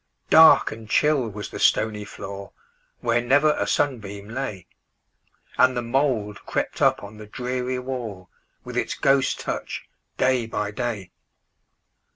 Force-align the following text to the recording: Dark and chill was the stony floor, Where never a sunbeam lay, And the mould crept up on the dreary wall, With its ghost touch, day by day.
Dark 0.31 0.71
and 0.71 0.89
chill 0.89 1.29
was 1.29 1.51
the 1.51 1.59
stony 1.59 2.05
floor, 2.05 2.53
Where 3.01 3.21
never 3.21 3.53
a 3.55 3.67
sunbeam 3.67 4.29
lay, 4.29 4.65
And 5.59 5.77
the 5.77 5.83
mould 5.83 6.43
crept 6.47 6.81
up 6.81 7.03
on 7.03 7.17
the 7.17 7.27
dreary 7.27 7.77
wall, 7.77 8.27
With 8.63 8.77
its 8.77 8.95
ghost 8.95 9.39
touch, 9.39 9.87
day 10.17 10.47
by 10.47 10.71
day. 10.71 11.11